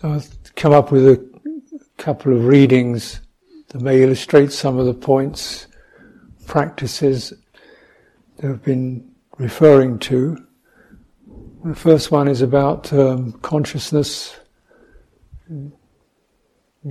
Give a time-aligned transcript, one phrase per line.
[0.00, 1.40] So I've come up with a
[1.96, 3.22] couple of readings
[3.68, 5.68] that may illustrate some of the points,
[6.46, 7.32] practices
[8.36, 10.36] that have been referring to.
[11.64, 14.36] The first one is about um, consciousness,
[15.48, 15.72] in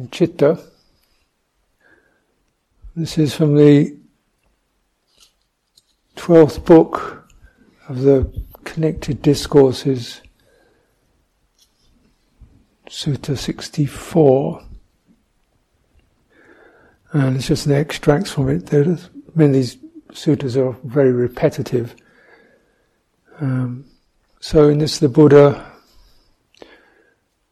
[0.10, 0.60] chitta.
[2.96, 4.00] This is from the
[6.16, 7.30] 12th book
[7.88, 8.34] of the
[8.64, 10.22] Connected Discourses,
[12.88, 14.64] Sutta 64.
[17.14, 18.68] And it's just an extracts from it.
[18.68, 19.78] There, I mean, these
[20.12, 21.96] suttas are very repetitive.
[23.40, 23.86] Um,
[24.40, 25.66] so in this, the Buddha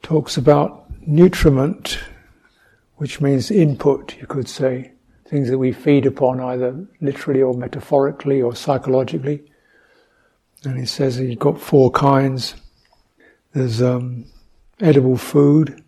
[0.02, 2.00] talks about nutriment,
[2.98, 4.92] which means input, you could say,
[5.26, 9.44] things that we feed upon either literally or metaphorically or psychologically.
[10.64, 12.56] And he says he's got four kinds.
[13.54, 14.26] There's um,
[14.80, 15.84] edible food,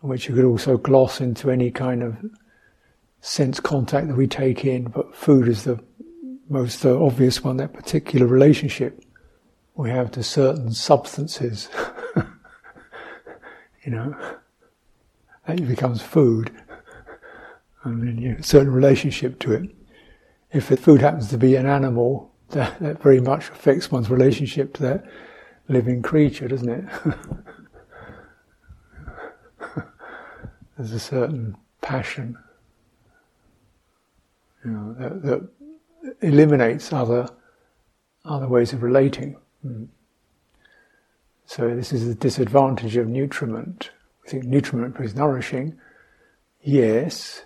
[0.00, 2.16] which you could also gloss into any kind of
[3.20, 5.82] sense contact that we take in, but food is the
[6.48, 9.04] most uh, obvious one, that particular relationship
[9.76, 11.68] we have to certain substances.
[13.84, 14.14] you know,
[15.46, 16.50] that becomes food.
[17.82, 19.70] And then you have a certain relationship to it.
[20.52, 24.74] If the food happens to be an animal, that, that very much affects one's relationship
[24.74, 25.04] to that
[25.68, 26.84] living creature, doesn't it?
[30.76, 32.36] There's a certain passion
[34.64, 35.48] you know, that, that
[36.22, 37.28] eliminates other
[38.24, 39.36] other ways of relating.
[39.64, 39.88] Mm.
[41.46, 43.90] So this is the disadvantage of nutriment.
[44.24, 45.78] We think nutriment is nourishing,
[46.62, 47.42] yes,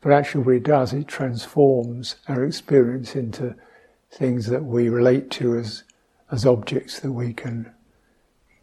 [0.00, 3.54] but actually what it does, it transforms our experience into
[4.10, 5.84] things that we relate to as
[6.30, 7.72] as objects that we can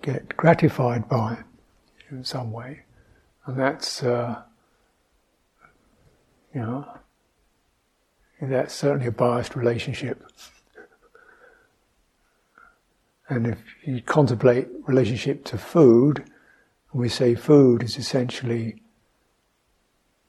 [0.02, 1.38] get gratified by
[2.12, 2.82] in some way,
[3.46, 4.42] and that's uh,
[6.54, 6.88] you know
[8.42, 10.24] that's certainly a biased relationship.
[13.30, 16.26] And if you contemplate relationship to food,
[16.92, 18.82] we say food is essentially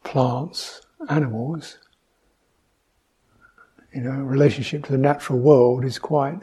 [0.05, 1.79] plants, animals,
[3.93, 6.41] you know, relationship to the natural world is quite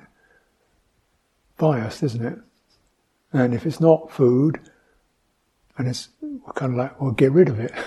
[1.58, 2.40] biased, isn't it?
[3.34, 4.60] And if it's not food,
[5.78, 6.10] and it's
[6.56, 7.74] kind of like, well, get rid of it.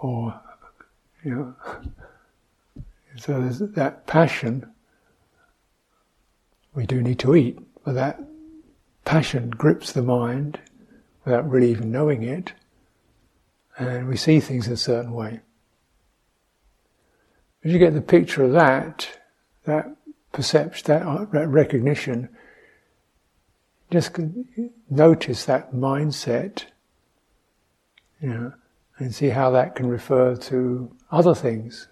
[0.00, 0.40] or
[1.24, 1.54] you know.
[3.16, 4.70] So there's that passion.
[6.74, 8.20] We do need to eat, but that
[9.04, 10.60] passion grips the mind
[11.24, 12.52] without really even knowing it,
[13.76, 15.40] and we see things in a certain way.
[17.64, 19.08] As you get the picture of that,
[19.64, 19.94] that
[20.32, 22.30] perception, that recognition,
[23.90, 24.16] just
[24.88, 26.64] notice that mindset,
[28.20, 28.52] you know,
[28.98, 31.88] and see how that can refer to other things.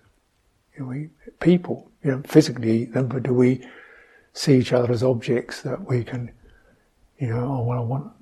[0.77, 1.09] You know, we,
[1.41, 3.67] people, you know, physically them, but do we
[4.33, 6.31] see each other as objects that we can,
[7.19, 8.13] you know, oh, well, I want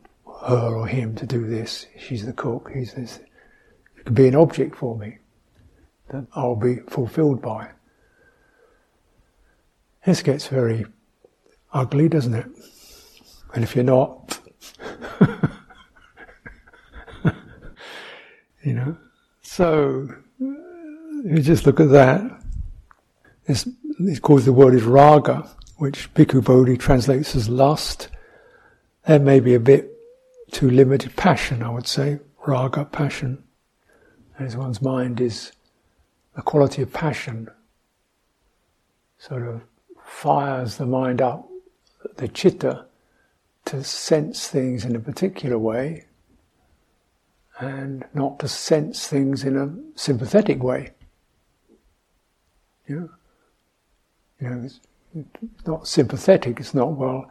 [0.47, 1.87] her or him to do this.
[1.99, 2.71] She's the cook.
[2.73, 3.19] He's this.
[3.97, 5.19] It can be an object for me
[6.09, 7.71] that I'll be fulfilled by.
[10.05, 10.87] This gets very
[11.73, 12.47] ugly, doesn't it?
[13.57, 14.39] And if you're not,
[18.67, 18.97] You know,
[19.43, 20.09] so
[20.41, 22.21] you just look at that.
[23.45, 23.69] It's,
[24.01, 28.09] it's called the word is raga, which Bhikkhu Bodhi translates as lust.
[29.05, 29.97] That may be a bit
[30.51, 31.15] too limited.
[31.15, 32.19] Passion, I would say.
[32.45, 33.45] Raga, passion.
[34.37, 35.53] As one's mind is
[36.35, 37.49] the quality of passion,
[39.17, 39.63] sort of
[40.05, 41.49] fires the mind up,
[42.17, 42.87] the chitta,
[43.67, 46.07] to sense things in a particular way,
[47.59, 50.91] and not to sense things in a sympathetic way.
[52.87, 53.11] You know,
[54.41, 54.81] you know it's,
[55.67, 56.61] not sympathetic.
[56.61, 57.31] It's not well.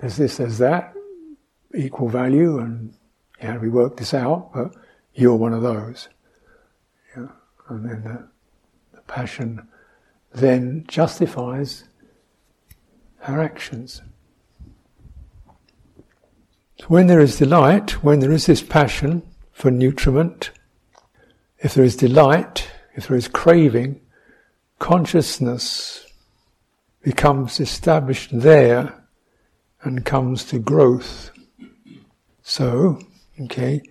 [0.00, 0.94] There's this, there's that,
[1.74, 2.94] equal value, and
[3.40, 4.50] how do we work this out?
[4.54, 4.74] But
[5.14, 6.08] you're one of those.
[7.16, 7.28] Yeah,
[7.68, 8.28] and then the,
[8.94, 9.68] the passion
[10.34, 11.84] then justifies
[13.26, 14.02] our actions.
[16.82, 20.50] So when there is delight, when there is this passion for nutriment,
[21.60, 24.00] if there is delight, if there is craving,
[24.80, 26.04] consciousness
[27.00, 29.00] becomes established there
[29.82, 31.30] and comes to growth.
[32.42, 32.98] So,
[33.42, 33.82] okay,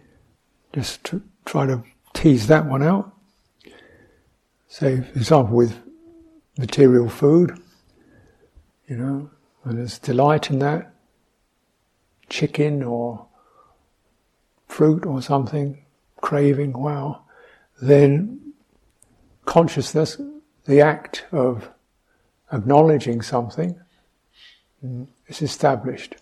[0.73, 3.15] just to try to tease that one out.
[4.67, 5.79] Say, for example, with
[6.57, 7.57] material food,
[8.85, 9.29] you know,
[9.63, 10.90] and there's delight in that,
[12.31, 13.28] chicken or
[14.68, 15.83] fruit or something,
[16.22, 17.22] craving, wow,
[17.81, 18.54] then
[19.45, 20.19] consciousness,
[20.66, 21.69] the act of
[22.51, 23.80] acknowledging something,
[24.83, 26.16] mm, is established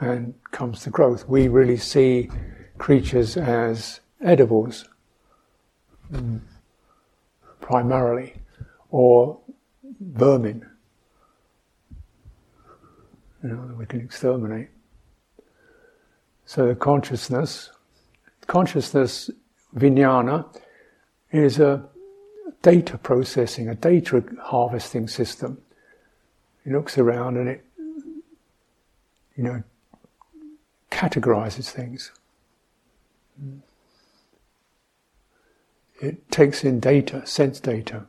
[0.00, 1.28] and comes to growth.
[1.28, 2.28] We really see
[2.76, 4.84] creatures as edibles,
[6.12, 6.40] mm,
[7.60, 8.34] primarily,
[8.90, 9.38] or
[10.00, 10.68] vermin
[13.42, 14.68] you know, that we can exterminate.
[16.46, 17.70] So the consciousness,
[18.46, 19.30] consciousness
[19.76, 20.46] vijnana
[21.32, 21.84] is a
[22.62, 25.58] data processing, a data harvesting system.
[26.64, 27.64] It looks around and it,
[29.36, 29.62] you know,
[30.90, 32.12] categorizes things.
[36.00, 38.06] It takes in data, sense data.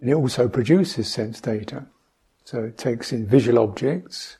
[0.00, 1.86] And it also produces sense data.
[2.44, 4.36] So it takes in visual objects.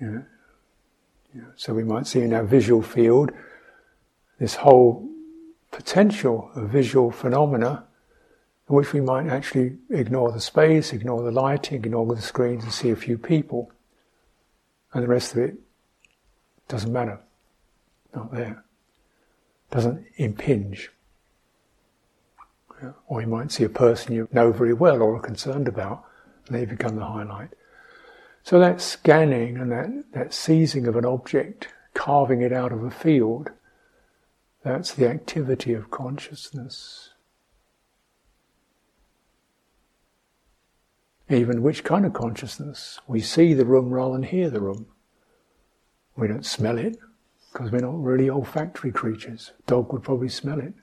[0.00, 0.24] You know,
[1.56, 3.30] so we might see in our visual field
[4.38, 5.08] this whole
[5.70, 7.84] potential of visual phenomena
[8.68, 12.72] in which we might actually ignore the space, ignore the lighting, ignore the screens and
[12.72, 13.70] see a few people.
[14.92, 15.56] And the rest of it
[16.68, 17.20] doesn't matter.
[18.14, 18.64] Not there.
[19.70, 20.90] Doesn't impinge.
[23.08, 26.04] Or you might see a person you know very well or are concerned about,
[26.46, 27.50] and they become the highlight.
[28.42, 32.90] So that scanning and that, that seizing of an object, carving it out of a
[32.90, 33.50] field,
[34.62, 37.10] that's the activity of consciousness.
[41.28, 42.98] Even which kind of consciousness?
[43.06, 44.86] We see the room rather than hear the room.
[46.16, 46.98] We don't smell it
[47.52, 49.52] because we're not really olfactory creatures.
[49.66, 50.74] Dog would probably smell it,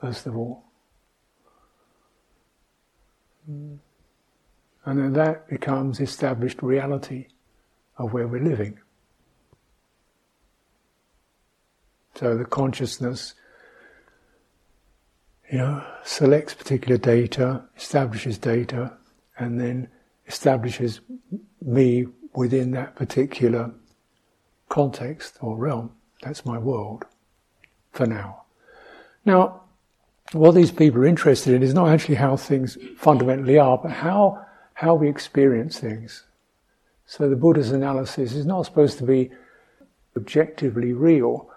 [0.00, 0.64] first of all.
[3.50, 3.78] Mm.
[4.86, 7.28] And then that becomes established reality
[7.96, 8.78] of where we're living.
[12.16, 13.34] So the consciousness,
[15.50, 18.92] you know, selects particular data, establishes data,
[19.38, 19.88] and then
[20.26, 21.00] establishes
[21.60, 23.72] me within that particular
[24.68, 25.90] context or realm.
[26.22, 27.04] That's my world
[27.92, 28.42] for now.
[29.24, 29.62] Now,
[30.32, 34.44] what these people are interested in is not actually how things fundamentally are, but how
[34.74, 36.24] how we experience things.
[37.06, 39.30] So the Buddha's analysis is not supposed to be
[40.16, 41.50] objectively real,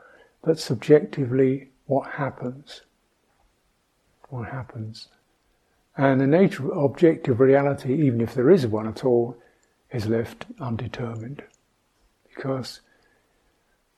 [0.43, 2.81] but subjectively what happens.
[4.29, 5.07] What happens.
[5.95, 9.37] And the nature of objective reality, even if there is one at all,
[9.91, 11.43] is left undetermined.
[12.35, 12.81] Because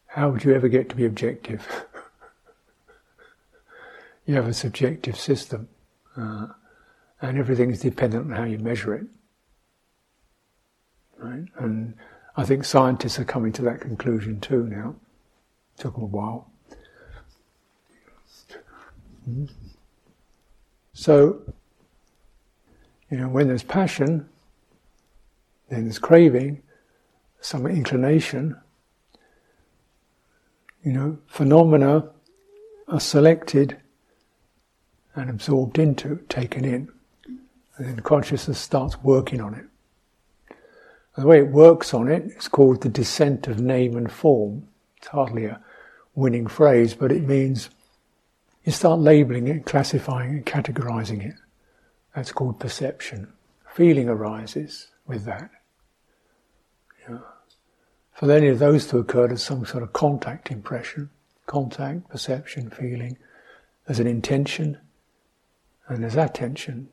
[0.07, 1.67] how would you ever get to be objective?
[4.25, 5.67] you have a subjective system.
[6.15, 6.47] Uh,
[7.21, 9.07] and everything is dependent on how you measure it.
[11.17, 11.45] Right?
[11.57, 11.95] And
[12.37, 14.95] I think scientists are coming to that conclusion too now.
[15.75, 16.49] It took them a while.
[19.29, 19.45] Mm-hmm.
[20.93, 21.41] So,
[23.09, 24.27] you know, when there's passion,
[25.69, 26.61] then there's craving,
[27.41, 28.55] some inclination.
[30.83, 32.09] You know, phenomena
[32.87, 33.77] are selected
[35.15, 36.89] and absorbed into, taken in.
[37.79, 39.65] And then consciousness starts working on it.
[41.15, 44.67] And the way it works on it is called the descent of name and form.
[44.97, 45.61] It's hardly a
[46.13, 47.69] winning phrase, but it means
[48.65, 51.35] you start labeling it, classifying it, categorizing it.
[52.13, 53.31] That's called perception.
[53.73, 55.49] Feeling arises with that.
[57.07, 57.19] Yeah.
[58.11, 61.11] For any of those to occur, there's some sort of contact impression,
[61.45, 63.17] contact, perception, feeling.
[63.85, 64.77] There's an intention,
[65.87, 66.89] and there's attention,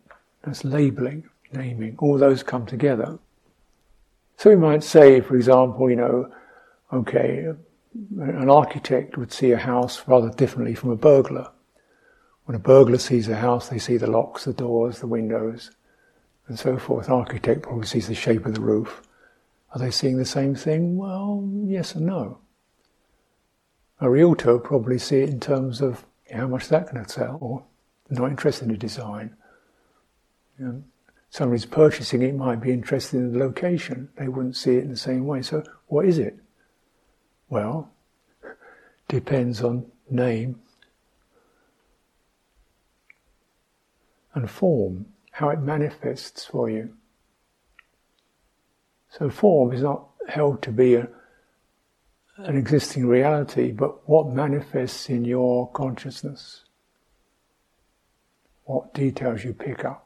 [0.47, 1.97] that's labeling, naming.
[1.99, 3.19] All those come together.
[4.37, 6.33] So we might say, for example, you know,
[6.93, 7.47] okay,
[8.19, 11.51] an architect would see a house rather differently from a burglar.
[12.45, 15.73] When a burglar sees a house, they see the locks, the doors, the windows,
[16.47, 17.09] and so forth.
[17.09, 19.03] An architect probably sees the shape of the roof.
[19.73, 20.97] Are they seeing the same thing?
[20.97, 22.39] Well, yes and no.
[24.01, 27.65] A realtor probably see it in terms of how much that can sell, or
[28.11, 29.35] not interested in the design.
[30.59, 30.83] You know,
[31.31, 34.09] somebody's purchasing it might be interested in the location.
[34.17, 35.43] They wouldn't see it in the same way.
[35.43, 36.39] So, what is it?
[37.49, 37.91] Well,
[39.09, 40.61] depends on name
[44.35, 46.95] and form, how it manifests for you.
[49.11, 51.09] So, form is not held to be a,
[52.37, 56.65] an existing reality, but what manifests in your consciousness,
[58.65, 60.06] what details you pick up.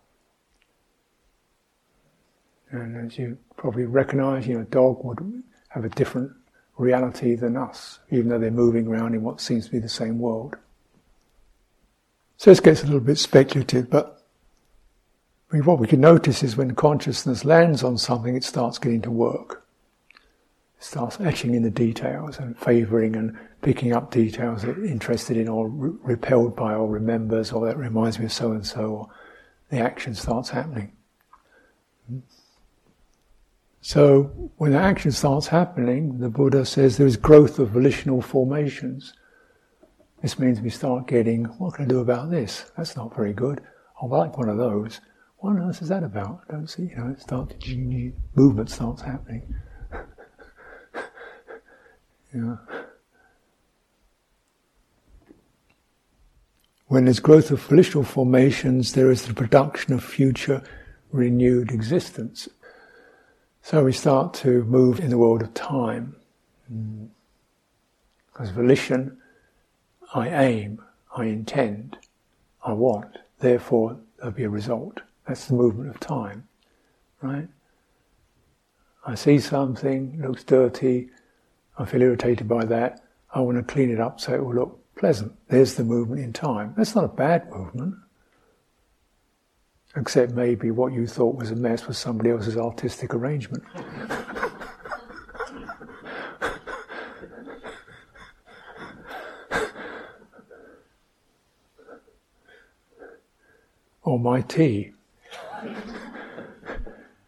[2.70, 6.32] And as you probably recognize, you know, a dog would have a different
[6.76, 10.18] reality than us, even though they're moving around in what seems to be the same
[10.18, 10.56] world.
[12.36, 14.20] So this gets a little bit speculative, but
[15.50, 19.66] what we can notice is when consciousness lands on something, it starts getting to work.
[20.78, 25.36] It starts etching in the details and favouring and picking up details that it's interested
[25.36, 29.10] in or re- repelled by or remembers or that reminds me of so and so,
[29.68, 30.92] the action starts happening.
[32.08, 32.20] Hmm.
[33.82, 39.14] So when action starts happening, the Buddha says there is growth of volitional formations.
[40.20, 42.70] This means we start getting, what can I do about this?
[42.76, 43.62] That's not very good.
[44.00, 45.00] I like one of those.
[45.38, 46.42] What on earth is that about?
[46.48, 47.54] I don't see, you know, it starts,
[48.34, 49.54] movement starts happening.
[52.34, 52.56] yeah.
[56.88, 60.62] When there's growth of volitional formations, there is the production of future
[61.12, 62.48] renewed existence.
[63.62, 66.16] So we start to move in the world of time.
[66.72, 67.08] Mm.
[68.26, 69.18] Because volition,
[70.14, 70.82] I aim,
[71.16, 71.98] I intend,
[72.64, 75.02] I want, therefore there'll be a result.
[75.26, 76.48] That's the movement of time,
[77.20, 77.48] right?
[79.06, 81.10] I see something, looks dirty,
[81.78, 83.00] I feel irritated by that,
[83.32, 85.32] I want to clean it up so it will look pleasant.
[85.48, 86.74] There's the movement in time.
[86.76, 87.94] That's not a bad movement.
[89.96, 93.64] Except maybe what you thought was a mess was somebody else's artistic arrangement.
[104.02, 104.92] or my tea.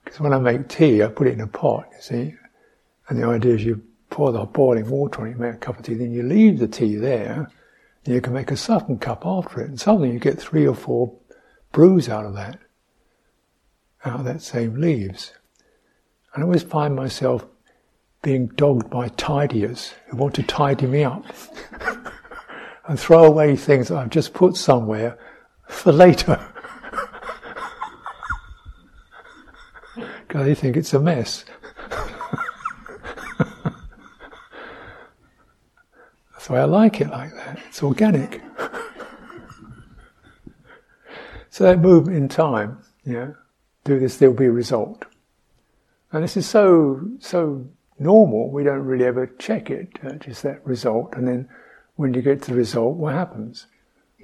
[0.04, 2.34] Because when I make tea, I put it in a pot, you see.
[3.08, 5.78] And the idea is you pour the boiling water on it, you make a cup
[5.78, 7.50] of tea, then you leave the tea there,
[8.04, 9.68] and you can make a second cup after it.
[9.68, 11.14] And suddenly you get three or four
[11.72, 12.58] brews out of that,
[14.04, 15.32] out of that same leaves.
[16.34, 17.46] And I always find myself
[18.22, 21.24] being dogged by tidiers who want to tidy me up
[22.86, 25.18] and throw away things that I've just put somewhere
[25.66, 26.38] for later.
[30.32, 31.44] Because they think it's a mess.
[36.32, 37.58] That's why I like it like that.
[37.68, 38.40] It's organic.
[41.62, 43.34] So that movement in time, yeah,
[43.84, 45.04] do this, there'll be a result.
[46.10, 47.64] And this is so, so
[48.00, 51.14] normal, we don't really ever check it, uh, just that result.
[51.14, 51.48] And then
[51.94, 53.68] when you get to the result, what happens?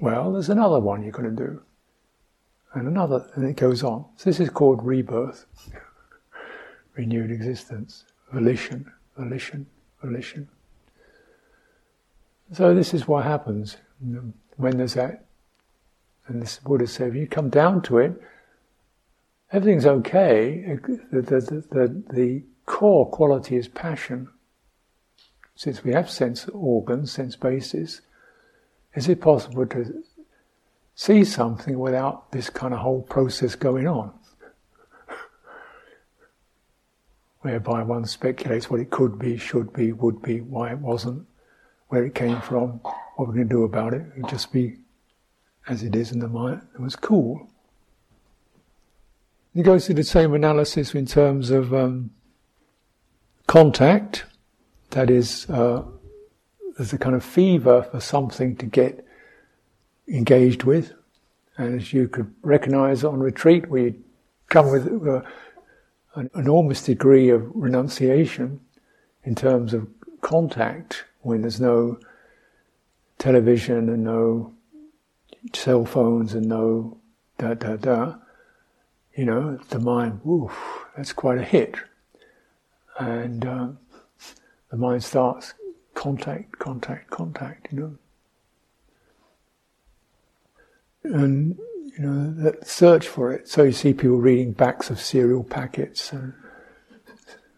[0.01, 1.61] Well, there's another one you're going to do.
[2.73, 4.03] And another, and it goes on.
[4.17, 5.45] So this is called rebirth.
[6.97, 8.03] Renewed existence.
[8.33, 9.65] Volition, volition,
[10.03, 10.49] volition.
[12.51, 13.77] So this is what happens
[14.57, 15.28] when there's that
[16.29, 18.21] and this Buddha said, if you come down to it,
[19.51, 20.77] everything's okay.
[21.11, 24.29] The, the, the, the, core quality is passion.
[25.55, 28.01] Since we have sense organs, sense bases,
[28.93, 30.03] is it possible to
[30.93, 34.13] see something without this kind of whole process going on?
[37.41, 41.25] Whereby one speculates what it could be, should be, would be, why it wasn't,
[41.87, 42.79] where it came from,
[43.15, 44.03] what we're going to do about it.
[44.15, 44.77] Would just be
[45.69, 46.61] as it is in the mind.
[46.73, 47.47] It was cool.
[49.53, 52.09] He goes through the same analysis in terms of um,
[53.47, 54.25] contact.
[54.91, 55.83] That is, uh,
[56.75, 59.05] there's a kind of fever for something to get
[60.07, 60.93] engaged with.
[61.57, 63.95] And as you could recognize on retreat, we
[64.49, 65.21] come with uh,
[66.15, 68.59] an enormous degree of renunciation
[69.23, 69.87] in terms of
[70.21, 71.99] contact when there's no
[73.19, 74.53] television and no
[75.53, 76.97] cell phones and no
[77.37, 78.15] da da da,
[79.15, 81.75] you know, the mind, woof, that's quite a hit.
[82.97, 83.79] And um,
[84.69, 85.53] the mind starts
[85.93, 87.97] contact, contact, contact, you know.
[91.03, 91.57] And,
[91.97, 93.47] you know, that search for it.
[93.47, 96.33] So you see people reading backs of cereal packets and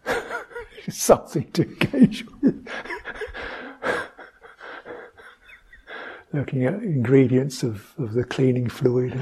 [0.89, 2.67] something to engage with
[6.33, 9.13] looking at ingredients of, of the cleaning fluid.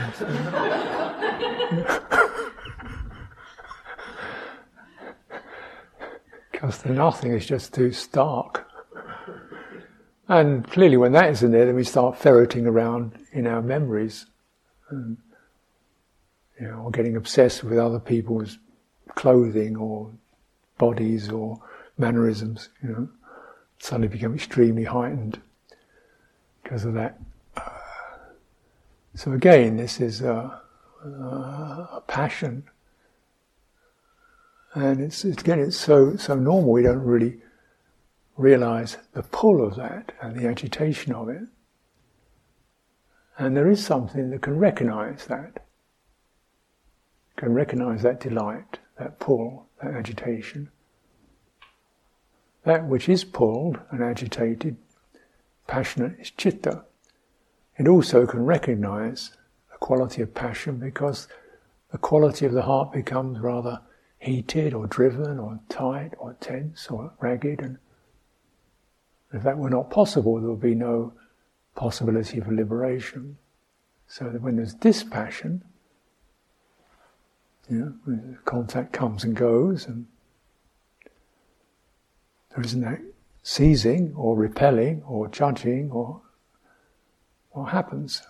[6.51, 8.69] Because the nothing is just too stark.
[10.27, 14.25] And clearly, when that isn't there, then we start ferreting around in our memories,
[14.89, 15.17] and,
[16.59, 18.57] you know, or getting obsessed with other people's
[19.15, 20.11] clothing or
[20.77, 21.61] bodies or
[21.97, 22.67] mannerisms.
[22.83, 23.09] You know,
[23.79, 25.39] suddenly become extremely heightened
[26.63, 27.19] because of that.
[29.15, 30.61] So again, this is a,
[31.03, 32.63] a passion,
[34.73, 37.37] And it's, it's, again, it's so, so normal we don't really
[38.37, 41.43] realize the pull of that and the agitation of it.
[43.37, 45.65] And there is something that can recognize that,
[47.37, 50.69] can recognize that delight, that pull, that agitation.
[52.63, 54.75] That which is pulled and agitated,
[55.69, 56.83] passionate, is chitta.
[57.77, 59.37] It also can recognize
[59.71, 61.27] the quality of passion because
[61.91, 63.79] the quality of the heart becomes rather
[64.17, 67.61] heated or driven or tight or tense or ragged.
[67.61, 67.77] And
[69.31, 71.13] if that were not possible, there would be no
[71.75, 73.37] possibility of liberation.
[74.07, 75.63] So that when there's dispassion,
[77.69, 80.07] you know, contact comes and goes, and
[82.55, 82.99] there isn't that
[83.43, 86.21] seizing or repelling or judging or
[87.51, 88.21] what happens.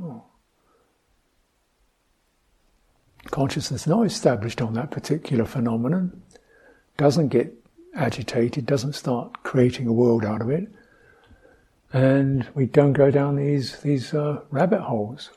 [0.00, 0.24] Oh.
[3.30, 6.22] Consciousness not established on that particular phenomenon,
[6.96, 7.52] doesn't get
[7.94, 10.68] agitated, doesn't start creating a world out of it,
[11.92, 15.30] and we don't go down these these uh, rabbit holes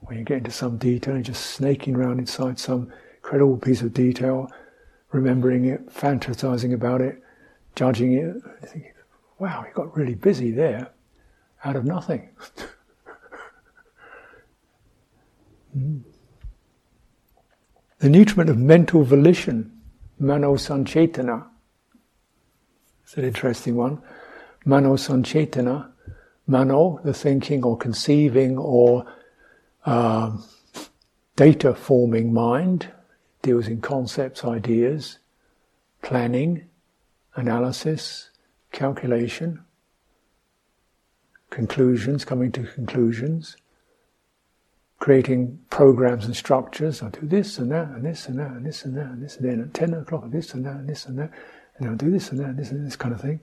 [0.00, 3.92] where you get into some detail and just snaking around inside some incredible piece of
[3.92, 4.50] detail,
[5.12, 7.22] remembering it, fantasizing about it,
[7.78, 8.34] judging it,
[8.66, 8.90] thinking,
[9.38, 10.90] "Wow, you got really busy there,
[11.64, 12.28] out of nothing."
[15.76, 16.02] mm.
[18.00, 19.80] The nutriment of mental volition,
[20.18, 21.46] mano sanchetana.
[23.04, 24.02] It's an interesting one.
[24.64, 25.92] Mano sanchetana,
[26.48, 29.06] mano, the thinking or conceiving or
[29.86, 30.36] uh,
[31.36, 32.88] data forming mind,
[33.42, 35.18] deals in concepts, ideas,
[36.02, 36.68] planning,
[37.38, 38.30] analysis,
[38.72, 39.64] calculation,
[41.50, 43.56] conclusions, coming to conclusions
[44.98, 47.02] creating programs and structures.
[47.02, 49.36] I'll do this and that and this and that and this and that and this
[49.36, 51.30] and then at 10 o'clock this and that and this and that
[51.78, 53.40] and I'll do this and that and this and this kind of thing.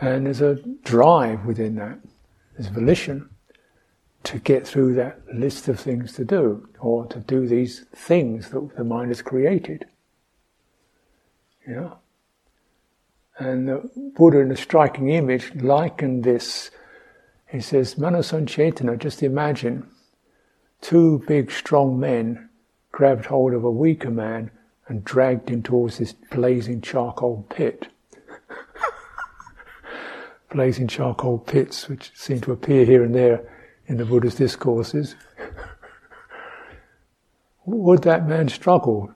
[0.00, 1.98] And there's a drive within that.
[2.54, 3.28] There's volition
[4.24, 8.76] to get through that list of things to do or to do these things that
[8.76, 9.86] the mind has created.
[11.68, 11.90] Yeah.
[13.38, 16.70] And the Buddha in a striking image likened this.
[17.48, 19.86] He says, Manasanchetana, just imagine
[20.80, 22.48] two big, strong men
[22.92, 24.50] grabbed hold of a weaker man
[24.88, 27.88] and dragged him towards this blazing charcoal pit.
[30.50, 33.42] blazing charcoal pits, which seem to appear here and there
[33.86, 35.14] in the Buddha's discourses.
[37.66, 39.12] would that man struggle?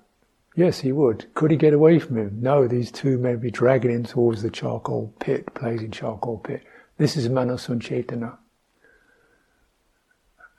[0.57, 1.33] Yes, he would.
[1.35, 2.39] Could he get away from him?
[2.41, 6.63] No, these two men would be dragging him towards the charcoal pit, blazing charcoal pit.
[6.99, 8.37] This is Manasanchetana.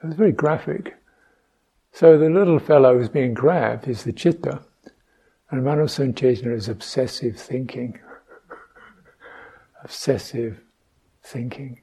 [0.04, 0.96] It was very graphic.
[1.92, 4.62] So the little fellow who's being grabbed is the chitta,
[5.50, 8.00] and manosanchetana is obsessive thinking.
[9.84, 10.62] obsessive
[11.22, 11.82] thinking,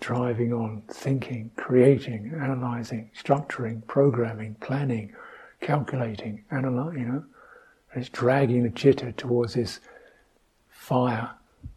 [0.00, 5.14] driving on, thinking, creating, analyzing, structuring, programming, planning,
[5.60, 7.24] calculating, analyzing, you know.
[7.92, 9.80] And it's dragging the chitta towards this
[10.68, 11.30] fire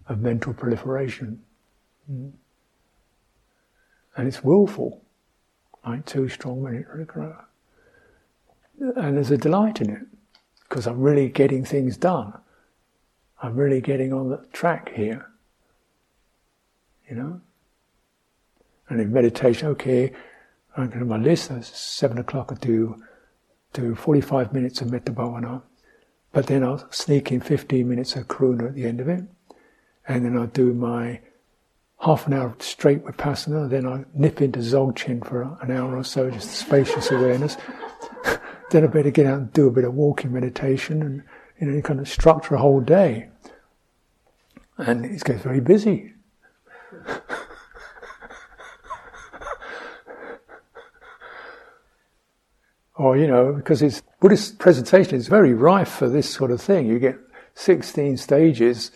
[0.07, 1.41] of mental proliferation.
[2.11, 2.31] Mm.
[4.15, 5.01] And it's willful,
[5.85, 6.85] like two strong men
[8.79, 10.01] and there's a delight in it
[10.67, 12.33] because I'm really getting things done.
[13.41, 15.29] I'm really getting on the track here.
[17.09, 17.41] You know?
[18.89, 20.13] And in meditation, okay,
[20.75, 23.01] I'm going to my list, that's seven o'clock I do,
[23.73, 25.61] do 45 minutes of metta bhavana,
[26.33, 29.23] but then I'll sneak in 15 minutes of karuna at the end of it,
[30.07, 31.21] and then I'll do my
[31.99, 36.03] half an hour straight with vipassana, then I nip into Dzogchen for an hour or
[36.03, 37.55] so, just spacious awareness,
[38.71, 41.23] then I better get out and do a bit of walking meditation and
[41.59, 43.29] you know, kind of structure a whole day.
[44.77, 46.13] And it gets very busy.
[52.95, 56.87] Or, you know, because it's Buddhist presentation is very rife for this sort of thing.
[56.87, 57.17] You get
[57.55, 58.91] 16 stages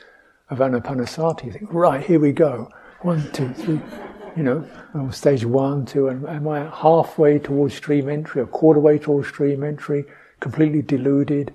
[0.49, 1.45] of anapanasati.
[1.45, 2.71] You think, right, here we go.
[3.01, 3.79] One, two, three
[4.37, 4.63] you know,
[5.09, 9.63] stage one, two, and am I halfway towards stream entry, a quarter way towards stream
[9.63, 10.05] entry,
[10.39, 11.53] completely deluded?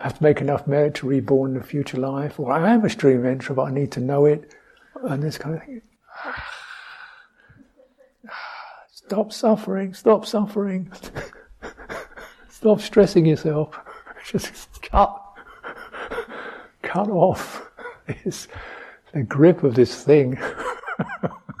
[0.00, 2.90] have to make enough merit to reborn in a future life, or I am a
[2.90, 4.54] stream entry, but I need to know it,
[5.02, 5.82] and this kind of thing.
[9.08, 10.92] Stop suffering, stop suffering,
[12.50, 13.74] stop stressing yourself.
[14.30, 15.18] Just cut,
[16.82, 17.70] cut off
[18.06, 18.48] this,
[19.14, 20.38] the grip of this thing.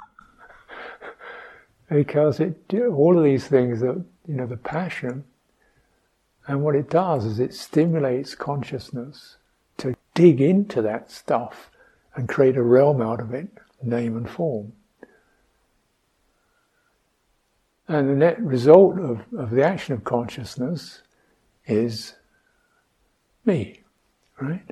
[1.88, 5.24] because it all of these things that you know the passion
[6.46, 9.38] And what it does is it stimulates consciousness
[9.78, 11.70] to dig into that stuff
[12.14, 13.48] and create a realm out of it,
[13.82, 14.74] name and form.
[17.88, 21.00] And the net result of, of the action of consciousness
[21.66, 22.14] is
[23.46, 23.80] me,
[24.38, 24.70] right?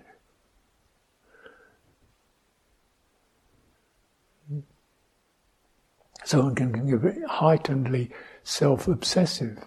[6.26, 8.11] So one can very heightenedly
[8.42, 9.64] self-obsessive.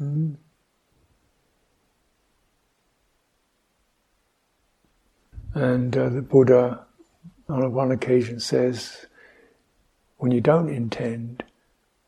[0.00, 0.36] Mm.
[5.56, 6.84] And uh, the Buddha,
[7.48, 9.06] on one occasion, says,
[10.18, 11.44] when you don't intend,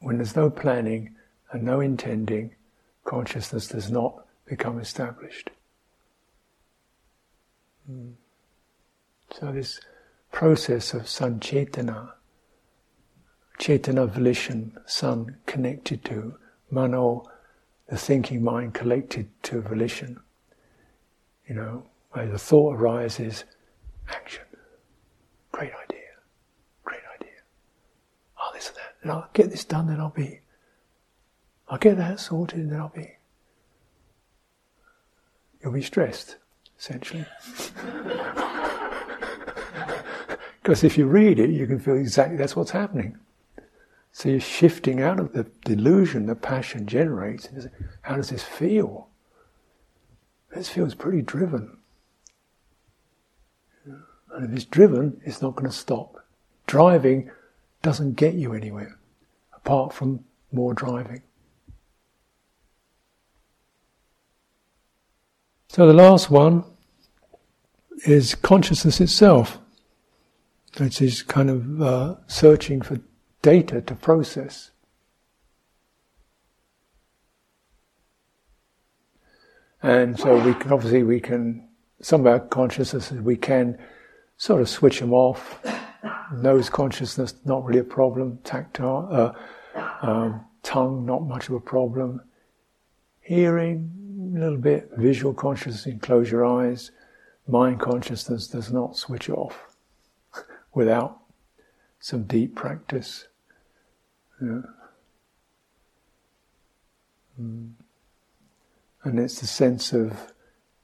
[0.00, 1.14] when there's no planning
[1.50, 2.54] and no intending,
[3.06, 5.48] consciousness does not become established.
[7.90, 8.12] Mm.
[9.32, 9.80] So this
[10.30, 12.10] process of sancetana,
[13.58, 16.34] chetana volition, sun connected to
[16.70, 17.24] mano,
[17.88, 20.20] the thinking mind connected to volition.
[21.48, 23.44] You know, where the thought arises,
[24.08, 24.44] action.
[25.52, 25.98] Great idea.
[26.84, 27.36] Great idea.
[28.38, 28.94] Oh, this and that.
[29.02, 30.40] And I'll get this done, then I'll be
[31.68, 33.16] I'll get that sorted and then I'll be.
[35.62, 36.36] You'll be stressed,
[36.78, 37.24] essentially.
[40.68, 43.16] Because if you read it, you can feel exactly that's what's happening.
[44.12, 47.48] So you're shifting out of the delusion that passion generates.
[48.02, 49.08] How does this feel?
[50.54, 51.77] This feels pretty driven.
[54.32, 56.24] And if it's driven, it's not going to stop.
[56.66, 57.30] Driving
[57.82, 58.98] doesn't get you anywhere,
[59.54, 61.22] apart from more driving.
[65.68, 66.64] So the last one
[68.04, 69.58] is consciousness itself,
[70.78, 73.00] which is kind of uh, searching for
[73.42, 74.70] data to process.
[79.82, 81.68] And so we can obviously we can
[82.00, 82.40] some of our
[83.22, 83.78] we can
[84.38, 85.60] sort of switch them off.
[86.32, 88.38] Nose consciousness not really a problem.
[88.44, 92.22] Tactile, uh, um, tongue not much of a problem.
[93.20, 96.92] Hearing a little bit visual consciousness, close your eyes.
[97.46, 99.74] Mind consciousness does not switch off
[100.74, 101.20] without
[102.00, 103.26] some deep practice.
[104.40, 104.60] Yeah.
[107.40, 107.72] Mm.
[109.04, 110.32] And it's the sense of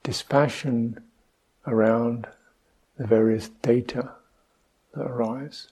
[0.03, 1.03] dispassion
[1.67, 2.27] around
[2.97, 4.13] the various data
[4.95, 5.69] that arise.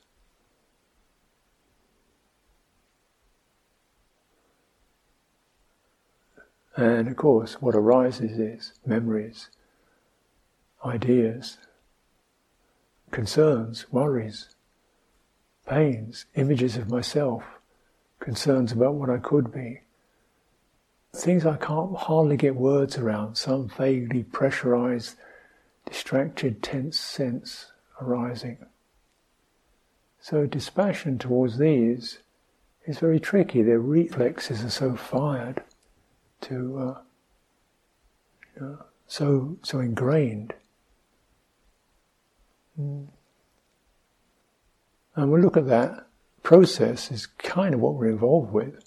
[6.76, 9.50] And of course, what arises is memories,
[10.84, 11.58] ideas,
[13.10, 14.48] concerns, worries,
[15.68, 17.44] pains, images of myself,
[18.18, 19.80] concerns about what I could be.
[21.14, 25.16] Things I can't hardly get words around, some vaguely pressurized,
[25.86, 28.58] distracted, tense sense arising.
[30.20, 32.18] So, dispassion towards these
[32.86, 33.62] is very tricky.
[33.62, 35.62] Their reflexes are so fired
[36.42, 37.00] to uh,
[38.54, 40.54] you know, so so ingrained.
[42.80, 43.06] Mm.
[45.14, 46.06] And we'll look at that
[46.42, 48.82] process is kind of what we're involved with.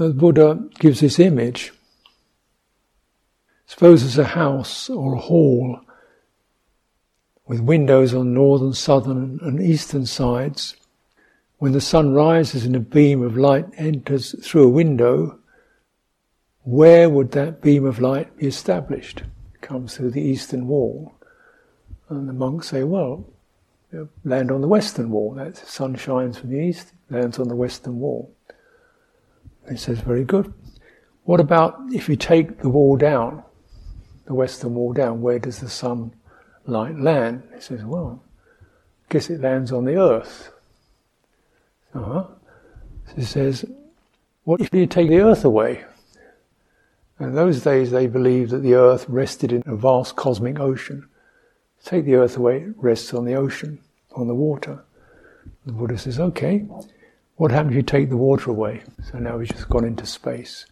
[0.00, 1.74] The Buddha gives this image.
[3.66, 5.78] Suppose there's a house or a hall
[7.46, 10.74] with windows on northern, southern, and eastern sides
[11.58, 15.38] when the sun rises and a beam of light enters through a window,
[16.62, 19.24] where would that beam of light be established?
[19.54, 21.12] It comes through the eastern wall.
[22.08, 23.26] And the monks say, well,
[24.24, 25.34] land on the western wall.
[25.34, 28.34] That sun shines from the east, lands on the western wall.
[29.70, 30.52] He says, very good.
[31.24, 33.42] What about if you take the wall down,
[34.26, 37.42] the western wall down, where does the sunlight land?
[37.54, 38.22] He says, well,
[38.62, 40.52] I guess it lands on the earth.
[41.94, 42.26] Uh-huh.
[43.16, 43.64] He says,
[44.44, 45.84] what if you take the earth away?
[47.18, 51.08] In those days, they believed that the earth rested in a vast cosmic ocean.
[51.84, 53.80] Take the earth away, it rests on the ocean,
[54.16, 54.84] on the water.
[55.66, 56.66] The Buddha says, okay,
[57.40, 58.82] what happens if you take the water away?
[59.10, 60.66] So now we've just gone into space.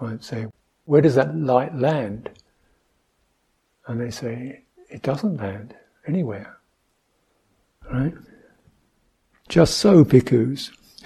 [0.00, 0.46] You might say,
[0.84, 2.30] where does that light land?
[3.88, 5.74] And they say, it doesn't land
[6.06, 6.56] anywhere.
[7.92, 8.14] Right?
[9.48, 10.70] Just so, bhikkhus.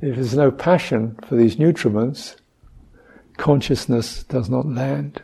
[0.00, 2.36] if there's no passion for these nutriments,
[3.36, 5.22] consciousness does not land,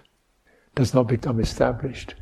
[0.74, 2.16] does not become established,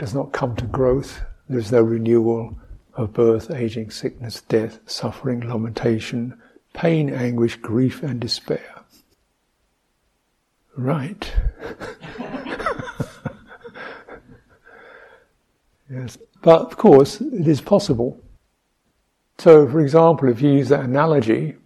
[0.00, 2.58] does not come to growth, there is no renewal
[2.94, 6.40] of birth, aging, sickness, death, suffering, lamentation,
[6.72, 8.82] pain, anguish, grief, and despair.
[10.76, 11.32] Right.
[15.90, 16.18] yes.
[16.42, 18.20] But of course, it is possible.
[19.38, 21.56] So, for example, if you use that analogy,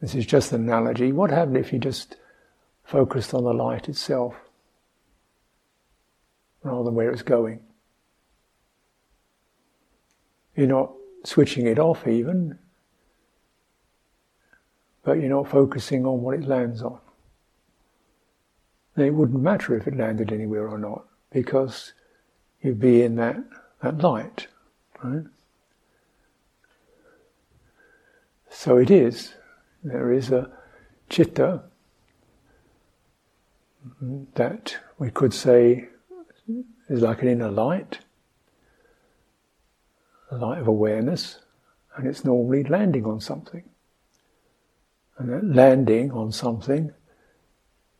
[0.00, 2.16] this is just an analogy, what happened if you just
[2.84, 4.34] focused on the light itself
[6.62, 7.60] rather than where it's going?
[10.58, 10.90] You're not
[11.22, 12.58] switching it off even,
[15.04, 16.98] but you're not focusing on what it lands on.
[18.96, 21.92] And it wouldn't matter if it landed anywhere or not, because
[22.60, 23.36] you'd be in that,
[23.84, 24.48] that light,
[25.00, 25.26] right?
[28.50, 29.34] So it is.
[29.84, 30.50] There is a
[31.08, 31.62] chitta
[34.34, 35.88] that we could say
[36.88, 38.00] is like an inner light,
[40.36, 41.38] light of awareness,
[41.96, 43.64] and it's normally landing on something.
[45.16, 46.92] And that landing on something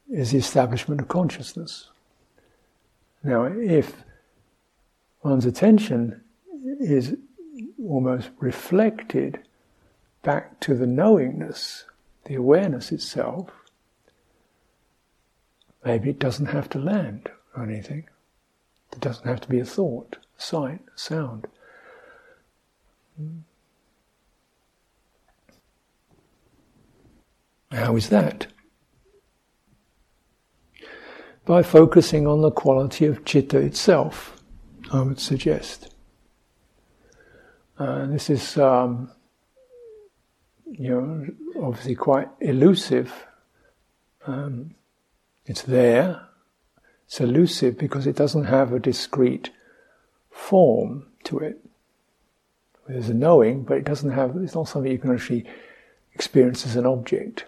[0.09, 1.89] is the establishment of consciousness.
[3.23, 4.05] Now, if
[5.23, 6.23] one's attention
[6.81, 7.17] is
[7.83, 9.41] almost reflected
[10.23, 11.85] back to the knowingness,
[12.25, 13.51] the awareness itself,
[15.85, 18.05] maybe it doesn't have to land or anything.
[18.93, 21.47] It doesn't have to be a thought, a sight, a sound.
[27.71, 28.47] How is that?
[31.45, 34.41] By focusing on the quality of chitta itself,
[34.93, 35.95] I would suggest.
[37.79, 39.11] Uh, this is, um,
[40.67, 41.27] you know,
[41.63, 43.27] obviously quite elusive.
[44.27, 44.75] Um,
[45.47, 46.29] it's there.
[47.07, 49.51] It's elusive because it doesn't have a discrete
[50.31, 51.68] form to it.
[52.89, 54.35] There's a knowing, but it doesn't have.
[54.37, 55.45] It's not something you can actually
[56.15, 57.45] experience as an object.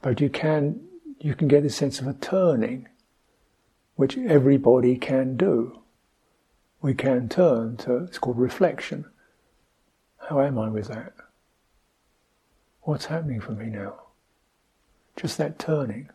[0.00, 0.80] But you can
[1.20, 2.88] you can get a sense of a turning,
[3.96, 5.78] which everybody can do.
[6.80, 9.04] We can turn to it's called reflection.
[10.28, 11.12] How am I with that?
[12.82, 13.94] What's happening for me now?
[15.16, 16.08] Just that turning.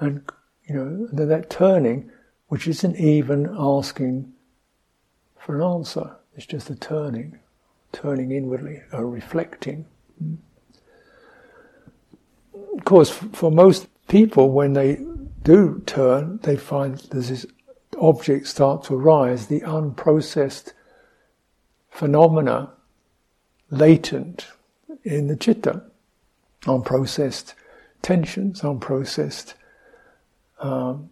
[0.00, 0.22] And
[0.66, 2.10] you know, that turning,
[2.48, 4.32] which isn't even asking
[5.38, 7.38] for an answer, it's just a turning,
[7.92, 9.86] turning inwardly, a reflecting.
[12.54, 15.04] Of course, for most people, when they
[15.42, 17.46] do turn, they find there's this
[17.98, 20.72] object start to arise, the unprocessed
[21.90, 22.72] phenomena
[23.70, 24.46] latent
[25.04, 25.82] in the chitta,
[26.62, 27.54] unprocessed
[28.00, 29.54] tensions, unprocessed
[30.60, 31.10] um,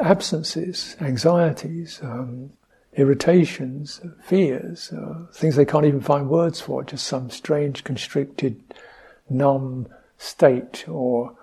[0.00, 2.52] absences, anxieties, um,
[2.98, 8.60] irritations, fears, uh, things they can't even find words for, just some strange, constricted,
[9.30, 9.86] numb
[10.18, 11.36] state or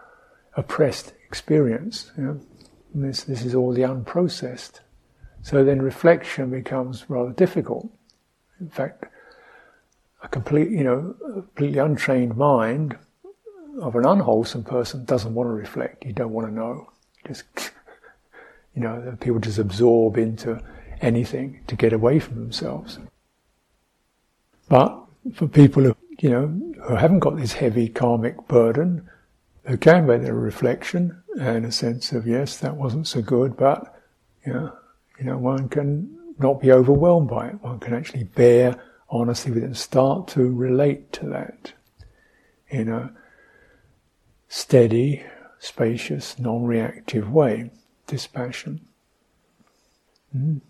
[0.57, 2.11] oppressed experience.
[2.17, 2.39] You know?
[2.93, 4.81] this, this is all the unprocessed.
[5.43, 7.89] So then reflection becomes rather difficult.
[8.59, 9.05] In fact,
[10.23, 12.97] a complete, you know, completely untrained mind
[13.81, 16.05] of an unwholesome person doesn't want to reflect.
[16.05, 16.91] You don't want to know.
[17.27, 17.45] Just,
[18.75, 20.61] you know, people just absorb into
[21.01, 22.99] anything to get away from themselves.
[24.67, 24.99] But
[25.33, 26.47] for people who you know,
[26.83, 29.09] who haven't got this heavy karmic burden,
[29.65, 34.01] who can make a reflection and a sense of, yes, that wasn't so good, but,
[34.45, 34.73] you know,
[35.19, 37.61] you know, one can not be overwhelmed by it.
[37.61, 41.73] One can actually bear honestly with it and start to relate to that
[42.69, 43.13] in a
[44.47, 45.23] steady,
[45.59, 47.71] spacious, non-reactive way.
[48.07, 48.85] Dispassion.
[50.35, 50.61] Mm.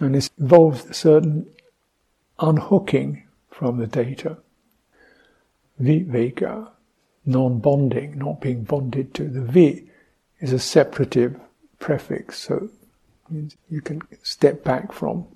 [0.00, 1.46] And this involves a certain
[2.38, 4.38] unhooking from the data.
[5.80, 6.70] Viveka,
[7.26, 9.28] non-bonding, not being bonded to.
[9.28, 9.84] The vi
[10.40, 11.38] is a separative
[11.78, 12.70] prefix, so
[13.68, 15.26] you can step back from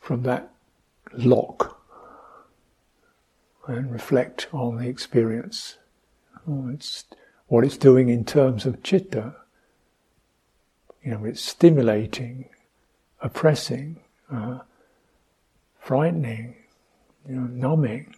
[0.00, 0.50] from that
[1.12, 1.80] lock
[3.66, 5.76] and reflect on the experience.
[6.48, 7.04] Oh, it's
[7.48, 9.34] what it's doing in terms of chitta.
[11.04, 12.48] You know, it's stimulating,
[13.20, 14.00] oppressing,
[14.32, 14.58] uh,
[15.80, 16.56] frightening,
[17.28, 18.14] you know, numbing.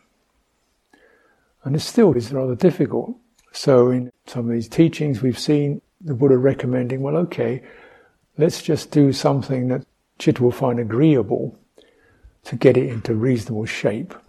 [1.64, 3.16] And it still is rather difficult.
[3.52, 7.62] So in some of these teachings we've seen the Buddha recommending, well, okay,
[8.38, 9.84] let's just do something that
[10.18, 11.58] Chitta will find agreeable
[12.44, 14.14] to get it into reasonable shape.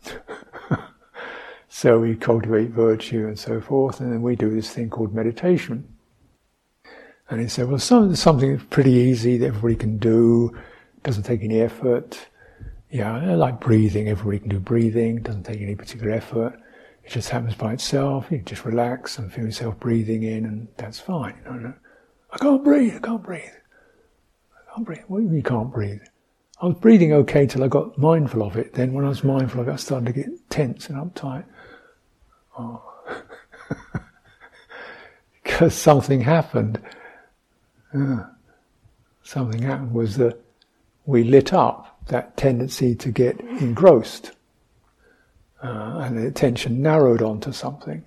[1.74, 5.91] So we cultivate virtue and so forth, and then we do this thing called meditation.
[7.32, 10.54] And he said, well, some, something pretty easy that everybody can do,
[11.04, 12.28] doesn't take any effort.
[12.90, 16.60] Yeah, like breathing, everybody can do breathing, doesn't take any particular effort.
[17.06, 18.28] It just happens by itself.
[18.30, 21.38] You just relax and feel yourself breathing in, and that's fine.
[21.46, 21.74] You know,
[22.32, 23.44] I can't breathe, I can't breathe.
[24.54, 25.04] I can't breathe.
[25.08, 26.02] What do you mean can't breathe?
[26.62, 28.74] I was breathing okay till I got mindful of it.
[28.74, 31.46] Then when I was mindful of it, I started to get tense and uptight.
[32.60, 32.84] Oh.
[35.44, 36.82] because something happened.
[39.24, 40.40] Something happened was that
[41.06, 44.32] we lit up that tendency to get engrossed.
[45.64, 48.04] Uh, and the attention narrowed onto something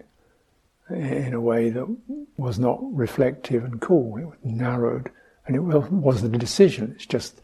[0.90, 1.96] in a way that
[2.36, 4.16] was not reflective and cool.
[4.18, 5.10] It was narrowed,
[5.46, 6.92] and it wasn't a decision.
[6.96, 7.40] It's just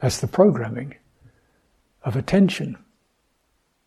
[0.00, 0.96] that's the programming
[2.02, 2.78] of attention.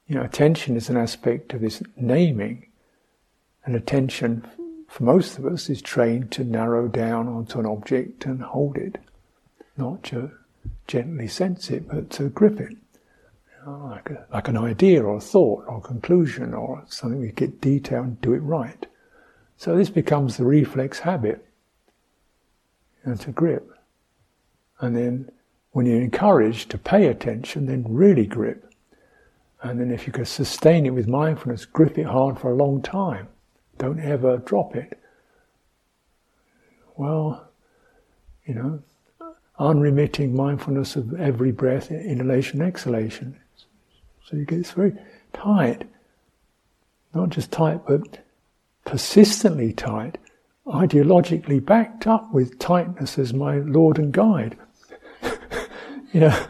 [0.07, 2.67] You know, attention is an aspect of this naming,
[3.65, 4.47] and attention
[4.95, 8.97] for most of us is trained to narrow down onto an object and hold it,
[9.75, 10.31] not to
[10.87, 12.71] gently sense it, but to grip it.
[12.71, 17.19] You know, like, a, like an idea or a thought or a conclusion or something
[17.19, 18.85] we get detailed and do it right.
[19.57, 21.45] So this becomes the reflex habit
[23.03, 23.69] and to grip.
[24.79, 25.29] And then
[25.71, 28.73] when you're encouraged to pay attention, then really grip.
[29.61, 32.81] And then if you can sustain it with mindfulness, grip it hard for a long
[32.81, 33.27] time.
[33.77, 34.99] Don't ever drop it.
[36.95, 37.49] Well,
[38.45, 38.83] you know,
[39.59, 43.37] unremitting mindfulness of every breath, inhalation, exhalation.
[44.25, 44.93] So you get this very
[45.33, 45.87] tight.
[47.13, 48.25] Not just tight, but
[48.85, 50.17] persistently tight,
[50.67, 54.57] ideologically backed up with tightness as my Lord and guide.
[56.13, 56.45] you know,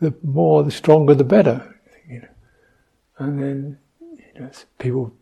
[0.00, 1.76] the more, the stronger, the better.
[2.08, 2.28] You know.
[3.18, 5.12] And then, you know, people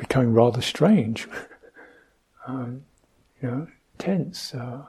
[0.00, 1.28] becoming rather strange,
[2.46, 2.82] um,
[3.42, 3.66] you know,
[3.98, 4.80] tense, uh,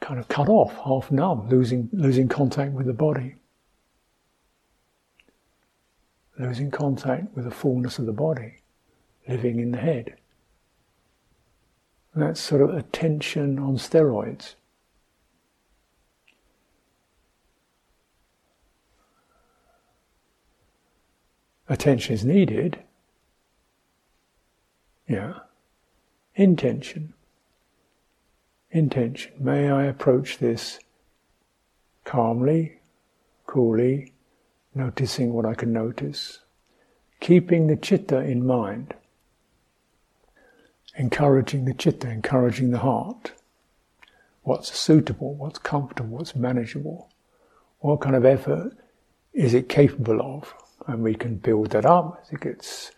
[0.00, 3.34] kind of cut off, half numb, losing losing contact with the body,
[6.38, 8.56] losing contact with the fullness of the body,
[9.26, 10.14] living in the head.
[12.12, 14.54] And that's sort of attention on steroids.
[21.68, 22.78] Attention is needed.
[25.08, 25.34] Yeah.
[26.34, 27.14] Intention.
[28.70, 29.32] Intention.
[29.38, 30.78] May I approach this
[32.04, 32.78] calmly,
[33.46, 34.12] coolly,
[34.74, 36.40] noticing what I can notice,
[37.20, 38.94] keeping the chitta in mind,
[40.96, 43.32] encouraging the chitta, encouraging the heart.
[44.42, 47.08] What's suitable, what's comfortable, what's manageable,
[47.80, 48.72] what kind of effort
[49.32, 50.54] is it capable of?
[50.86, 52.92] And we can build that up as it gets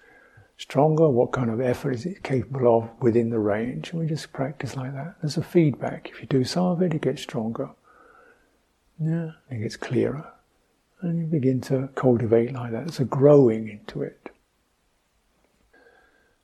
[0.57, 1.09] stronger.
[1.09, 3.91] What kind of effort is it capable of within the range?
[3.91, 5.15] And we just practice like that.
[5.23, 6.11] There's a feedback.
[6.11, 7.71] If you do some of it, it gets stronger.
[9.01, 10.33] Yeah, it gets clearer.
[11.01, 12.85] And you begin to cultivate like that.
[12.85, 14.31] There's a growing into it.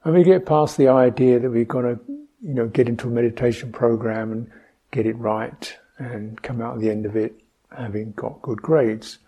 [0.04, 2.00] And we get past the idea that we're going to,
[2.40, 4.50] you know, get into a meditation program and
[4.92, 7.34] get it right and come out at the end of it
[7.76, 9.18] having got good grades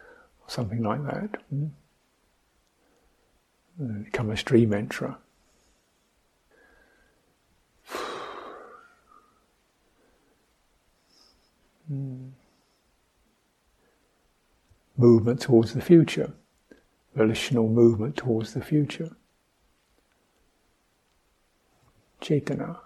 [0.41, 1.41] or something like that.
[1.53, 1.71] Mm
[3.79, 5.17] become a stream enterer.
[11.89, 12.29] Hmm.
[14.97, 16.33] Movement towards the future,
[17.15, 19.15] volitional movement towards the future.
[22.21, 22.79] Cetana,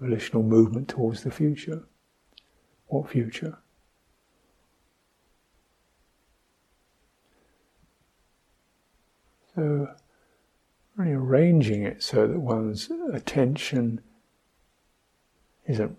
[0.00, 1.84] volitional movement towards the future.
[2.86, 3.58] What future?
[9.54, 9.88] So,
[11.00, 14.00] really arranging it so that one's attention
[15.66, 15.96] isn't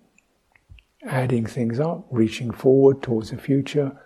[1.03, 3.99] adding things up, reaching forward towards the future.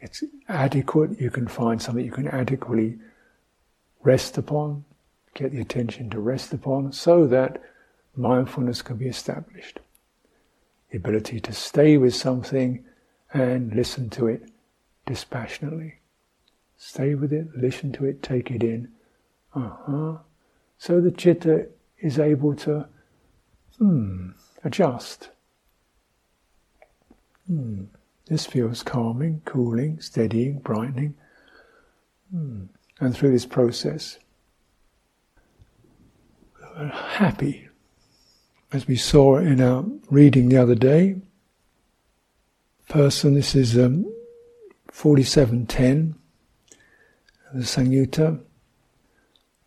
[0.00, 2.98] It's adequate, you can find something you can adequately
[4.02, 4.84] rest upon,
[5.34, 7.62] get the attention to rest upon, so that
[8.14, 9.80] mindfulness can be established.
[10.90, 12.84] The ability to stay with something
[13.32, 14.50] and listen to it
[15.06, 15.94] dispassionately.
[16.76, 18.88] Stay with it, listen to it, take it in.
[19.54, 20.18] Uh-huh.
[20.78, 21.68] So the chitta
[21.98, 22.86] is able to
[23.78, 24.30] hmm,
[24.62, 25.30] adjust.
[27.46, 27.84] Hmm.
[28.26, 31.14] This feels calming, cooling, steadying, brightening.
[32.30, 32.64] Hmm.
[32.98, 34.18] And through this process,
[36.76, 37.68] happy.
[38.72, 41.16] As we saw in our reading the other day,
[42.88, 44.12] person, this is um,
[44.90, 46.16] 4710
[47.52, 48.40] the Samyutta.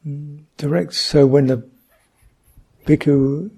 [0.07, 1.67] Mm, directs, so when the
[2.85, 3.51] bhikkhu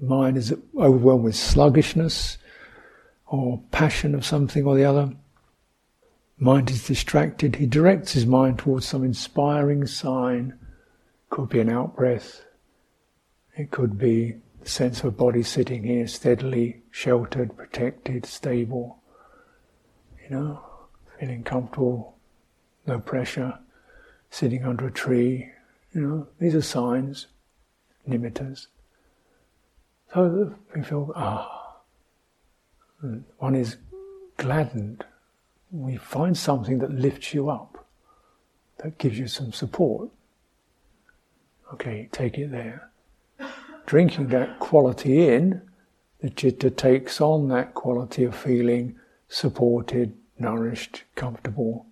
[0.00, 2.38] mind is overwhelmed with sluggishness
[3.26, 5.12] or passion of something or the other,
[6.38, 10.58] mind is distracted, he directs his mind towards some inspiring sign.
[11.28, 12.42] Could be an out breath,
[13.56, 19.02] it could be the sense of a body sitting here steadily, sheltered, protected, stable,
[20.22, 20.60] you know,
[21.18, 22.15] feeling comfortable,
[22.86, 23.58] no pressure,
[24.30, 25.50] sitting under a tree,
[25.92, 27.26] you know, these are signs,
[28.08, 28.66] nimittas.
[30.12, 31.76] So we feel, ah,
[33.38, 33.76] one is
[34.36, 35.04] gladdened.
[35.70, 37.86] We find something that lifts you up,
[38.78, 40.10] that gives you some support.
[41.72, 42.90] Okay, take it there.
[43.86, 45.62] Drinking that quality in,
[46.20, 48.96] the citta takes on that quality of feeling
[49.28, 51.86] supported, nourished, comfortable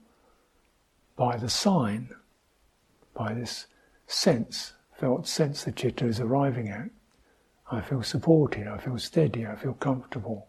[1.17, 2.11] by the sign,
[3.15, 3.67] by this
[4.07, 6.91] sense, felt sense the chitta is arriving at.
[7.71, 10.49] I feel supported, I feel steady, I feel comfortable.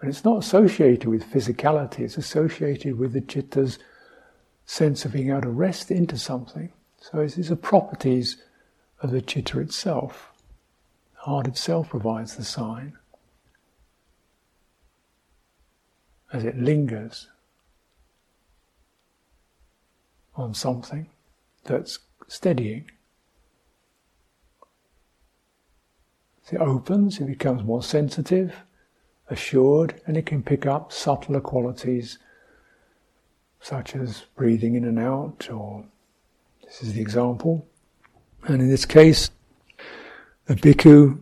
[0.00, 3.78] And it's not associated with physicality, it's associated with the chitta's
[4.64, 6.72] sense of being able to rest into something.
[7.00, 8.36] So these are properties
[9.00, 10.32] of the chitta itself.
[11.14, 12.98] The heart itself provides the sign.
[16.32, 17.28] As it lingers
[20.38, 21.08] on something
[21.64, 22.90] that's steadying.
[26.46, 28.54] As it opens, it becomes more sensitive,
[29.28, 32.18] assured, and it can pick up subtler qualities
[33.60, 35.84] such as breathing in and out, or
[36.64, 37.66] this is the example.
[38.44, 39.30] And in this case,
[40.46, 41.20] the bhikkhu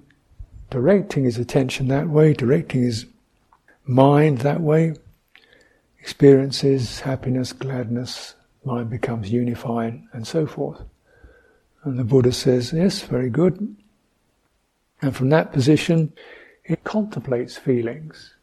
[0.70, 3.06] directing his attention that way, directing his
[3.84, 4.94] mind that way,
[5.98, 8.35] experiences happiness, gladness,
[8.66, 10.82] mind becomes unified, and so forth.
[11.84, 13.76] And the Buddha says, Yes, very good.
[15.00, 16.12] And from that position,
[16.64, 18.34] it contemplates feelings,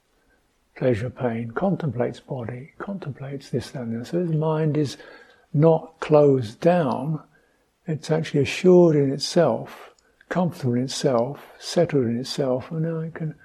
[0.75, 4.07] pleasure, pain, contemplates body, contemplates this, that, and that.
[4.07, 4.97] So his mind is
[5.53, 7.21] not closed down,
[7.85, 9.91] it's actually assured in itself,
[10.29, 13.35] comfortable in itself, settled in itself, and now it can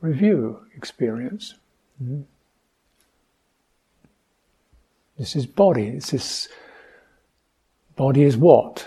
[0.00, 1.54] review experience.
[2.02, 2.22] Mm-hmm.
[5.22, 5.86] This is body.
[5.86, 6.48] It's this
[7.94, 8.84] body is what?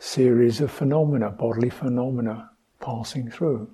[0.00, 3.70] Series of phenomena, bodily phenomena passing through.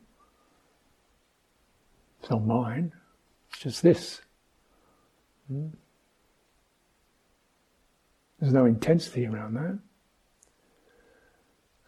[2.21, 2.93] It's not mine,
[3.49, 4.21] it's just this.
[5.49, 5.69] Hmm?
[8.41, 9.79] There's no intensity around that.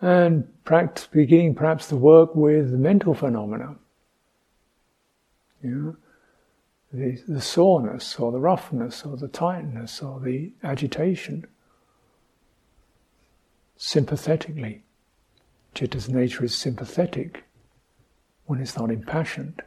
[0.01, 3.77] And practice, beginning perhaps to work with mental phenomena.
[5.63, 5.97] Know,
[6.95, 11.45] the, the soreness or the roughness or the tightness or the agitation
[13.77, 14.85] sympathetically.
[15.75, 17.43] Citta's nature is sympathetic
[18.47, 19.61] when it's not impassioned.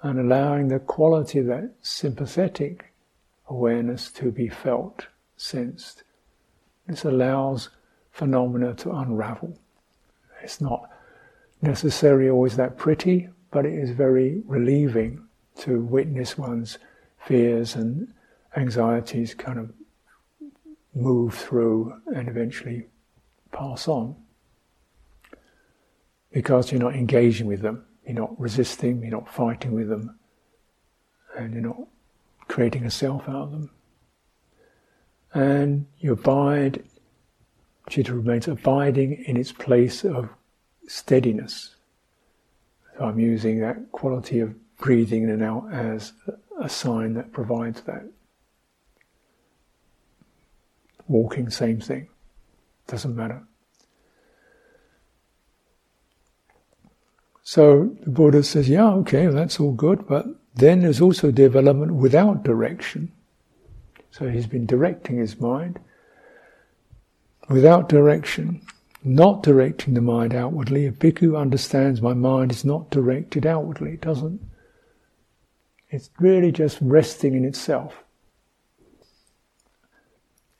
[0.00, 2.92] And allowing the quality of that sympathetic
[3.48, 6.04] awareness to be felt, sensed.
[6.86, 7.70] This allows
[8.12, 9.58] phenomena to unravel.
[10.40, 10.88] It's not
[11.64, 15.24] necessarily always that pretty, but it is very relieving
[15.56, 16.78] to witness one's
[17.26, 18.12] fears and
[18.56, 19.72] anxieties kind of
[20.94, 22.86] move through and eventually
[23.52, 24.14] pass on.
[26.32, 30.18] Because you're not engaging with them, you're not resisting, you're not fighting with them,
[31.36, 31.88] and you're not
[32.48, 33.70] creating a self out of them.
[35.32, 36.84] And you abide,
[37.88, 40.28] Citta remains abiding in its place of
[40.86, 41.74] steadiness.
[42.96, 46.12] So I'm using that quality of breathing in and out as
[46.60, 48.04] a sign that provides that.
[51.06, 52.08] Walking, same thing.
[52.86, 53.42] Doesn't matter.
[57.42, 62.42] So the Buddha says, yeah, okay, that's all good, but then there's also development without
[62.42, 63.12] direction.
[64.10, 65.78] So he's been directing his mind
[67.48, 68.62] without direction,
[69.04, 70.86] not directing the mind outwardly.
[70.86, 74.40] A bhikkhu understands my mind is not directed outwardly, it doesn't.
[75.90, 78.02] It's really just resting in itself.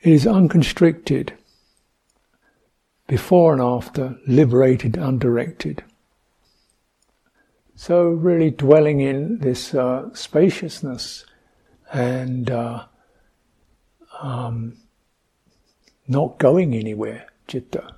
[0.01, 1.33] It is unconstricted,
[3.07, 5.83] before and after, liberated, undirected.
[7.75, 11.25] So, really dwelling in this uh, spaciousness
[11.93, 12.85] and uh,
[14.21, 14.77] um,
[16.07, 17.97] not going anywhere, citta,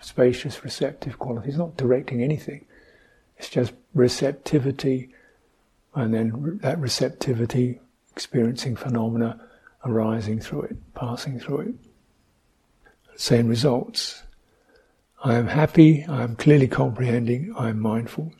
[0.00, 1.48] spacious, receptive quality.
[1.48, 2.64] It's not directing anything.
[3.36, 5.10] It's just receptivity
[5.94, 7.80] and then that receptivity,
[8.12, 9.40] experiencing phenomena
[9.84, 11.74] arising through it, passing through it.
[13.16, 14.22] Same results.
[15.24, 18.32] I am happy, I am clearly comprehending, I am mindful.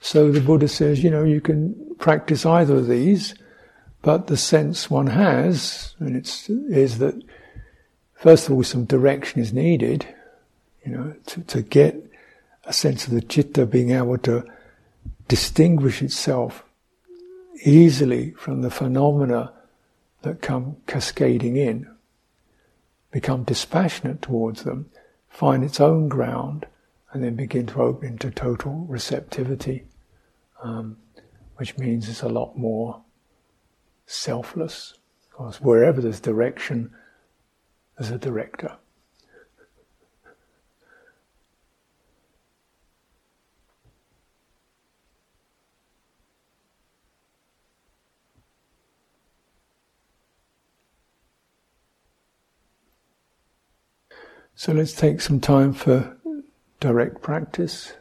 [0.00, 3.34] So the Buddha says, you know, you can practice either of these,
[4.02, 7.20] but the sense one has, and it's, is that
[8.20, 10.06] first of all some direction is needed,
[10.84, 11.96] you know, to, to get
[12.64, 14.44] a sense of the citta being able to
[15.26, 16.64] distinguish itself
[17.64, 19.52] easily from the phenomena
[20.22, 21.90] that come cascading in,
[23.10, 24.90] become dispassionate towards them,
[25.28, 26.66] find its own ground,
[27.12, 29.84] and then begin to open into total receptivity,
[30.62, 30.96] um,
[31.56, 33.02] which means it's a lot more
[34.06, 34.94] selfless.
[35.30, 36.92] Because wherever there's direction,
[38.00, 38.76] there's a director.
[54.54, 56.16] So let's take some time for
[56.80, 57.92] direct practice.